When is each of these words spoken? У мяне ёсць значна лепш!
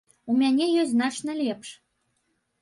У 0.33 0.37
мяне 0.37 0.65
ёсць 0.83 0.89
значна 0.95 1.37
лепш! 1.43 1.69